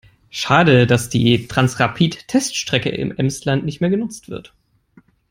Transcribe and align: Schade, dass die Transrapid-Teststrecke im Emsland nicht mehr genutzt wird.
Schade, 0.31 0.87
dass 0.87 1.09
die 1.09 1.47
Transrapid-Teststrecke 1.47 2.89
im 2.89 3.11
Emsland 3.11 3.65
nicht 3.65 3.81
mehr 3.81 3.91
genutzt 3.91 4.29
wird. 4.29 4.51